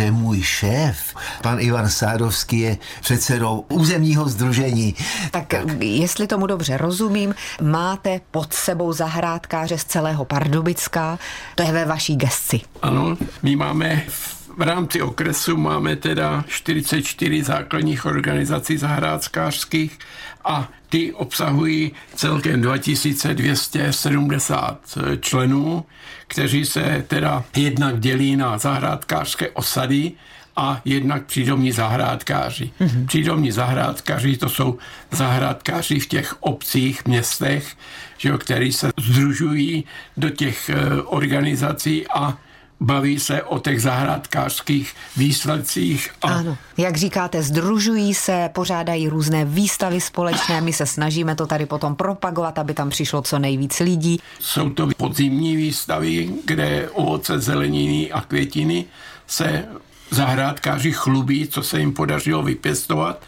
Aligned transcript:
to 0.00 0.04
je 0.04 0.10
můj 0.10 0.42
šéf. 0.42 1.14
Pan 1.42 1.60
Ivan 1.60 1.88
Sádovský 1.88 2.58
je 2.58 2.78
předsedou 3.00 3.64
územního 3.68 4.28
združení. 4.28 4.94
Tak, 5.30 5.46
tak 5.46 5.82
jestli 5.82 6.26
tomu 6.26 6.46
dobře 6.46 6.76
rozumím, 6.76 7.34
máte 7.62 8.20
pod 8.30 8.52
sebou 8.52 8.92
zahrádkáře 8.92 9.78
z 9.78 9.84
celého 9.84 10.24
Pardubicka, 10.24 11.18
to 11.54 11.62
je 11.62 11.72
ve 11.72 11.84
vaší 11.84 12.16
gesci. 12.16 12.60
Ano, 12.82 13.16
my 13.42 13.56
máme 13.56 14.02
v 14.08 14.39
rámci 14.62 15.02
okresu 15.02 15.56
máme 15.56 15.96
teda 15.96 16.44
44 16.48 17.42
základních 17.42 18.06
organizací 18.06 18.76
zahrádkářských 18.76 19.98
a 20.44 20.68
ty 20.88 21.12
obsahují 21.12 21.92
celkem 22.14 22.60
2270 22.60 24.98
členů, 25.20 25.84
kteří 26.26 26.64
se 26.64 27.04
teda 27.08 27.44
jednak 27.56 28.00
dělí 28.00 28.36
na 28.36 28.58
zahrádkářské 28.58 29.50
osady 29.50 30.12
a 30.56 30.80
jednak 30.84 31.24
přídomní 31.24 31.72
zahrádkáři. 31.72 32.70
Mm-hmm. 32.80 33.06
Přídomní 33.06 33.52
zahrádkáři 33.52 34.36
to 34.36 34.48
jsou 34.48 34.78
zahrádkáři 35.10 36.00
v 36.00 36.06
těch 36.06 36.34
obcích, 36.40 37.04
městech, 37.04 37.76
že 38.18 38.28
jo, 38.28 38.38
který 38.38 38.72
se 38.72 38.90
združují 39.00 39.84
do 40.16 40.30
těch 40.30 40.70
eh, 40.70 41.02
organizací 41.02 42.06
a 42.14 42.38
baví 42.80 43.20
se 43.20 43.42
o 43.42 43.58
těch 43.58 43.82
zahrádkářských 43.82 44.94
výsledcích. 45.16 46.10
A... 46.22 46.28
Ano, 46.28 46.56
jak 46.76 46.96
říkáte, 46.96 47.42
združují 47.42 48.14
se, 48.14 48.50
pořádají 48.52 49.08
různé 49.08 49.44
výstavy 49.44 50.00
společné, 50.00 50.60
my 50.60 50.72
se 50.72 50.86
snažíme 50.86 51.34
to 51.34 51.46
tady 51.46 51.66
potom 51.66 51.96
propagovat, 51.96 52.58
aby 52.58 52.74
tam 52.74 52.90
přišlo 52.90 53.22
co 53.22 53.38
nejvíc 53.38 53.80
lidí. 53.80 54.20
Jsou 54.40 54.70
to 54.70 54.88
podzimní 54.96 55.56
výstavy, 55.56 56.30
kde 56.44 56.90
ovoce, 56.90 57.40
zeleniny 57.40 58.12
a 58.12 58.20
květiny 58.20 58.84
se 59.26 59.64
zahrádkáři 60.10 60.92
chlubí, 60.92 61.48
co 61.48 61.62
se 61.62 61.80
jim 61.80 61.92
podařilo 61.92 62.42
vypěstovat. 62.42 63.22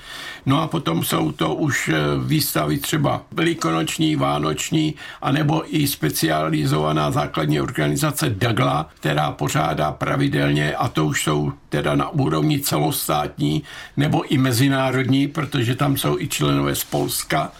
No 0.47 0.63
a 0.63 0.67
potom 0.67 1.05
jsou 1.05 1.33
to 1.33 1.55
už 1.55 1.89
eh, 1.89 1.95
výstavy 2.25 2.79
třeba 2.79 3.23
velikonoční, 3.33 4.17
vánoční, 4.17 4.95
anebo 5.23 5.77
i 5.77 5.87
specializovaná 5.87 7.11
základní 7.11 7.61
organizace 7.61 8.31
DAGLA, 8.31 8.91
která 9.01 9.31
pořádá 9.31 9.93
pravidelně, 9.93 10.75
a 10.75 10.89
to 10.89 11.07
už 11.07 11.23
jsou 11.23 11.53
teda 11.69 11.95
na 11.95 12.09
úrovni 12.09 12.61
celostátní 12.61 13.63
nebo 13.97 14.23
i 14.23 14.39
mezinárodní, 14.39 15.29
protože 15.29 15.75
tam 15.75 15.97
jsou 15.97 16.19
i 16.19 16.29
členové 16.29 16.75
z 16.75 16.85
Polska, 16.85 17.53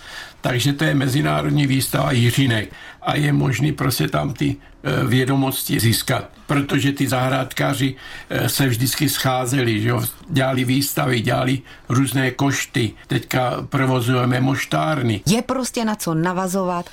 takže 0.43 0.73
to 0.73 0.85
je 0.85 0.95
mezinárodní 0.95 1.67
výstava 1.67 2.13
Jiřinek 2.13 2.73
a 3.03 3.15
je 3.15 3.33
možný 3.33 3.73
prostě 3.73 4.09
tam 4.09 4.33
ty 4.35 4.57
e, 4.83 5.07
vědomosti 5.07 5.81
získat, 5.81 6.31
protože 6.47 6.93
ty 6.93 7.09
zahrádkáři 7.09 7.95
e, 8.31 8.49
se 8.49 8.69
vždycky 8.69 9.09
scházeli, 9.09 9.81
že 9.81 9.89
jo? 9.89 10.03
dělali 10.31 10.65
výstavy, 10.65 11.21
dělali 11.21 11.63
různé 11.89 12.31
košty, 12.31 12.91
teďka 13.07 13.67
provozujeme 13.69 14.41
moštárny. 14.41 15.21
Je 15.27 15.43
prostě 15.43 15.85
na 15.85 15.95
co 15.95 16.15
navazovat. 16.15 16.91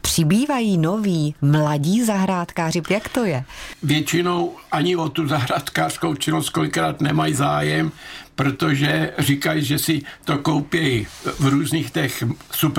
Přibývají 0.00 0.78
noví 0.78 1.34
mladí 1.42 2.04
zahrádkáři, 2.04 2.82
jak 2.90 3.08
to 3.08 3.24
je? 3.24 3.44
Většinou 3.82 4.56
ani 4.72 4.96
o 4.96 5.08
tu 5.08 5.28
zahrádkářskou 5.28 6.14
činnost 6.14 6.50
kolikrát 6.50 7.00
nemají 7.00 7.34
zájem, 7.34 7.92
protože 8.38 9.12
říkají, 9.18 9.64
že 9.64 9.78
si 9.78 10.02
to 10.24 10.38
koupí 10.38 11.06
v 11.38 11.46
různých 11.46 11.90
těch 11.90 12.24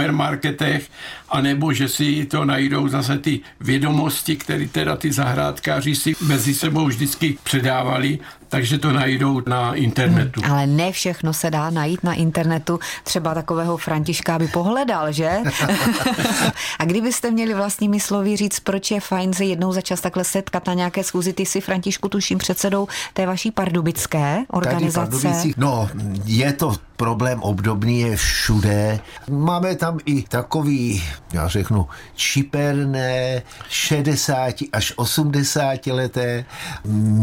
supermarketech, 0.09 0.89
anebo 1.29 1.73
že 1.73 1.88
si 1.88 2.25
to 2.25 2.45
najdou 2.45 2.88
zase 2.88 3.17
ty 3.17 3.39
vědomosti, 3.61 4.35
které 4.35 4.67
teda 4.67 4.95
ty 4.97 5.11
zahrádkáři 5.11 5.95
si 5.95 6.16
mezi 6.21 6.53
sebou 6.53 6.88
vždycky 6.88 7.38
předávali, 7.43 8.19
takže 8.50 8.78
to 8.78 8.92
najdou 8.92 9.42
na 9.47 9.73
internetu. 9.73 10.42
Hmm, 10.42 10.52
ale 10.52 10.67
ne 10.67 10.92
všechno 10.92 11.33
se 11.33 11.52
dá 11.52 11.69
najít 11.69 12.03
na 12.03 12.14
internetu. 12.14 12.80
Třeba 13.03 13.33
takového 13.33 13.78
Františka 13.78 14.39
by 14.39 14.47
pohledal, 14.47 15.11
že? 15.11 15.30
A 16.79 16.85
kdybyste 16.85 17.31
měli 17.31 17.53
vlastními 17.53 18.00
slovy 18.00 18.35
říct, 18.35 18.59
proč 18.59 18.91
je 18.91 19.00
fajn 19.00 19.34
se 19.34 19.46
jednou 19.46 19.72
za 19.72 19.81
čas 19.81 20.01
takhle 20.01 20.23
setkat 20.23 20.68
na 20.68 20.73
nějaké 20.73 21.03
schůzi, 21.03 21.34
ty 21.34 21.46
si 21.46 21.62
Františku 21.62 22.09
tuším 22.09 22.38
předsedou 22.38 22.88
té 23.13 23.25
vaší 23.25 23.51
pardubické 23.51 24.44
organizace. 24.50 25.28
No, 25.57 25.90
je 26.25 26.53
to 26.53 26.75
problém 27.00 27.40
obdobný 27.41 28.00
je 28.00 28.16
všude. 28.16 29.00
Máme 29.29 29.75
tam 29.75 29.97
i 30.06 30.22
takový, 30.22 31.03
já 31.34 31.47
řeknu, 31.47 31.88
čiperné 32.16 33.41
60 33.69 34.56
až 34.73 34.94
80 34.96 35.88
leté. 35.88 36.46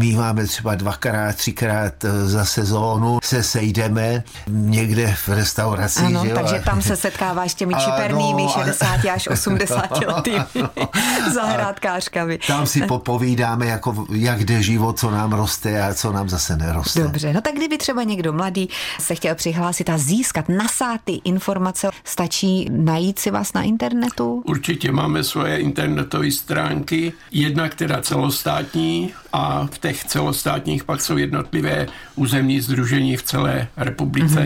My 0.01 0.11
máme 0.11 0.45
třeba 0.45 0.75
dvakrát, 0.75 1.16
třikrát 1.33 1.93
za 2.25 2.45
sezónu 2.45 3.19
se 3.23 3.43
sejdeme 3.43 4.23
někde 4.47 5.15
v 5.25 5.29
restauraci. 5.29 5.99
Ano, 5.99 6.25
že 6.25 6.33
takže 6.33 6.61
tam 6.65 6.81
se 6.81 6.95
setkáváš 7.07 7.51
s 7.51 7.55
těmi 7.55 7.73
čipernými 7.73 8.43
ano, 8.43 8.53
60 8.63 9.05
až 9.13 9.27
80 9.27 9.97
letými 10.07 10.45
zahrádkářkami. 11.33 12.39
Tam 12.47 12.67
si 12.67 12.81
popovídáme, 12.81 13.65
jako, 13.65 14.05
jak 14.11 14.45
jde 14.45 14.63
život, 14.63 14.99
co 14.99 15.11
nám 15.11 15.33
roste 15.33 15.81
a 15.81 15.93
co 15.93 16.11
nám 16.11 16.29
zase 16.29 16.57
neroste. 16.57 17.03
Dobře, 17.03 17.33
no 17.33 17.41
tak 17.41 17.53
kdyby 17.53 17.77
třeba 17.77 18.03
někdo 18.03 18.33
mladý 18.33 18.69
se 18.99 19.15
chtěl 19.15 19.35
přihlásit 19.35 19.89
a 19.89 19.97
získat 19.97 20.49
nasáty 20.49 21.21
informace, 21.23 21.89
stačí 22.03 22.67
najít 22.71 23.19
si 23.19 23.31
vás 23.31 23.53
na 23.53 23.61
internetu? 23.61 24.43
Určitě 24.45 24.91
máme 24.91 25.23
svoje 25.23 25.57
internetové 25.57 26.31
stránky, 26.31 27.13
jedna, 27.31 27.69
která 27.69 28.01
celostátní 28.01 29.13
a 29.33 29.67
v 29.71 29.77
těch 29.77 30.03
celostátních 30.03 30.83
pak 30.83 31.01
jsou 31.07 31.17
jednotlivé 31.17 31.87
územní 32.15 32.61
združení 32.61 33.17
v 33.17 33.23
celé 33.23 33.67
republice. 33.77 34.39
Mm-hmm. 34.39 34.45